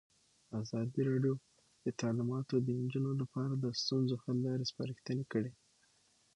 ازادي 0.61 1.01
راډیو 1.09 1.33
د 1.83 1.85
تعلیمات 2.01 2.47
د 2.67 2.69
نجونو 2.81 3.11
لپاره 3.21 3.53
د 3.55 3.65
ستونزو 3.81 4.15
حل 4.23 4.37
لارې 4.45 4.69
سپارښتنې 4.71 5.25
کړي. 5.31 5.51